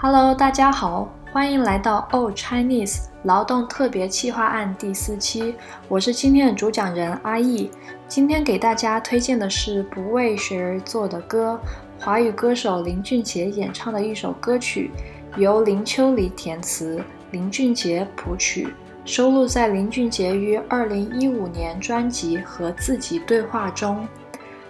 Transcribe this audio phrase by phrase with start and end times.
[0.00, 5.56] Hello，大家好，欢迎来到 Old Chinese 劳动特别企划案第四期，
[5.88, 7.68] 我是今天的主讲人阿易。
[8.06, 11.60] 今天给大家推荐的是《不为谁而作的歌》，
[12.04, 14.92] 华语歌手林俊杰演唱的一首歌曲，
[15.36, 18.72] 由林秋离填词，林俊杰谱曲，
[19.04, 24.06] 收录在林俊杰于2015年专辑《和自己对话》中。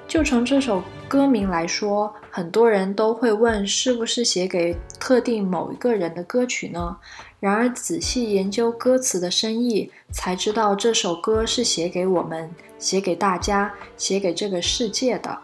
[0.08, 6.96] 就从这首歌名来说，很多人都会问是不是写给特定某一个人的歌曲呢？
[7.38, 15.38] 然而仔细研究歌词的深意，才知道这首歌是写给我们、写给大家、写给这个世界的。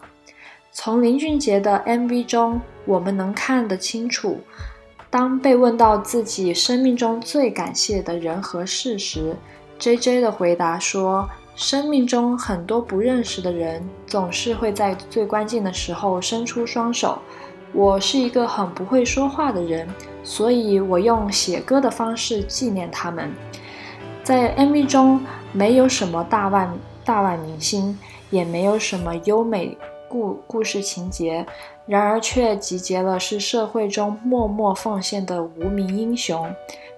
[0.72, 4.40] 从林俊杰的 MV 中，我们能看得清楚，
[5.10, 9.36] 当被问到自己生命中最感谢的人和事时
[9.78, 11.28] ，JJ 的回答说。
[11.56, 17.18] 生命中很多不认识的人，总是会在最关键的时候伸出双手。
[17.72, 19.88] 我是一个很不会说话的人，
[20.24, 23.32] 所以我用写歌的方式纪念他们。
[24.24, 25.20] 在 MV 中，
[25.52, 27.96] 没有什么大腕大腕明星，
[28.30, 29.76] 也没有什么优美
[30.08, 31.46] 故故事情节，
[31.86, 36.52] 然而却集结了是社会中默默奉献的无名英雄。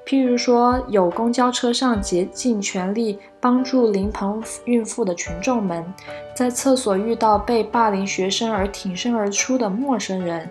[0.07, 5.85] 譬如说，有公交车上竭尽全力帮助临盆孕妇的群众们，
[6.33, 10.49] 在厕所遇到被霸凌学生而挺身而出的陌生人，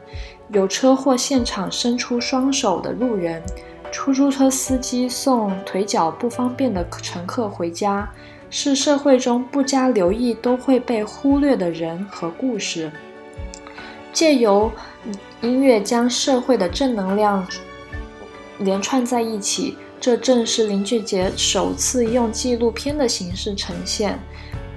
[0.49, 3.41] 有车祸现场伸出双手的路人，
[3.93, 8.11] 出租车司机送腿脚不方便的乘客回家，
[8.49, 12.91] 是社会中不加留意都会被忽略的人和故事。
[14.11, 14.69] 借由
[15.39, 17.47] 音乐将社会的正能量。
[18.59, 24.19] 连串在一起，这正是林俊杰首次用纪录片的形式呈现，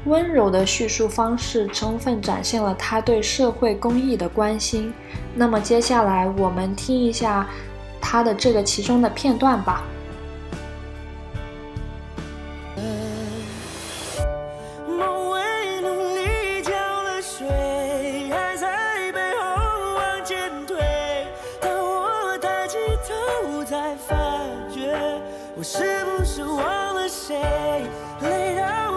[0.04, 4.92] 温柔的叙述方式充分展现了他对社会公益的关心。
[5.34, 7.48] 那么接下来我们听一下
[8.00, 9.84] 他的这个其中的片段吧。
[25.58, 27.34] 我是不是忘了谁？
[28.20, 28.87] 累到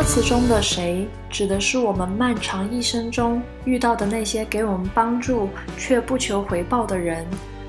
[0.00, 1.06] 歌词中的谁？
[1.28, 5.46] 指的是我们漫长一生中遇到的那些给我们帮助
[5.76, 7.26] 却不求回报的人，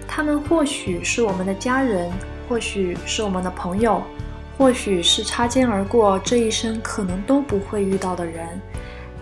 [0.08, 2.09] 他们或许是我们的家人，
[2.47, 4.02] 或许是我们的朋友，
[4.58, 8.47] 或许是擦肩而过这一生可能都不会遇到的人，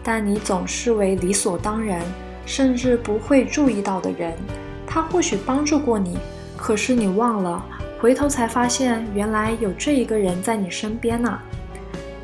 [0.03, 2.03] 但你总视为理所当然，
[2.45, 4.37] 甚至不会注意到的人，
[4.85, 6.19] 他或许帮助过你，
[6.55, 7.65] 可是你忘了，
[7.99, 11.39] 回头才发现原来有这一个人在你身边呢。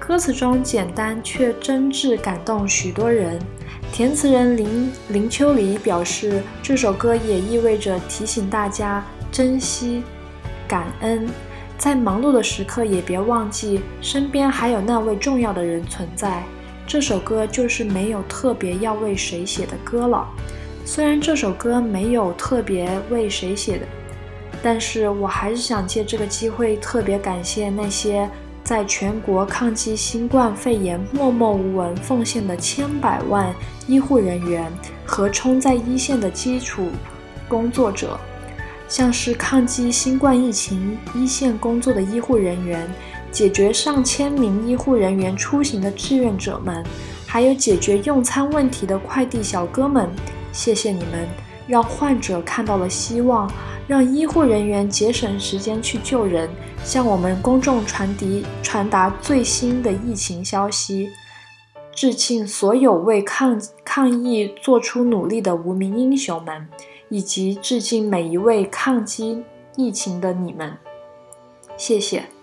[0.08, 3.40] 歌词中简单却真挚感动许多人。
[3.92, 10.04] 填词人林林秋离表示，这首歌也意味着提醒大家珍惜、
[10.68, 11.28] 感恩，
[11.80, 16.44] 在忙碌的时刻也别忘记身边还有那位重要的人存在。
[16.86, 20.28] 这首歌就是没有特别要为谁写的歌了。
[20.86, 23.88] 虽然这首歌没有特别为谁写的，
[24.62, 28.30] 但是我还是想借这个机会特别感谢那些。
[28.66, 33.54] 在全国抗击新冠肺炎默默无闻奉献的千百万
[33.86, 34.70] 医护人员
[35.06, 36.90] 和冲在一线的基础
[37.48, 38.20] 工作者，
[38.90, 42.90] 像是抗击新冠疫情一线工作的医护人员，
[43.32, 46.84] 解决上千名医护人员出行的志愿者们，
[47.28, 50.10] 还有解决用餐问题的快递小哥们，
[50.52, 51.28] 谢谢你们，
[51.68, 53.50] 让患者看到了希望。
[53.88, 56.50] 让医护人员节省时间去救人，
[56.84, 61.10] 向我们公众传递传达最新的疫情消息。
[61.94, 66.68] 致敬所有为抗抗疫做出努力的无名英雄们，
[67.10, 69.44] 以及致敬每一位抗击
[69.76, 70.78] 疫情的你们。
[71.78, 72.35] 谢谢。